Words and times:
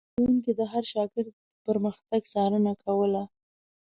ښوونکي 0.13 0.51
د 0.59 0.61
هر 0.71 0.83
شاګرد 0.93 1.31
پرمختګ 1.65 2.21
څارنه 2.33 2.73
کوله. 2.83 3.23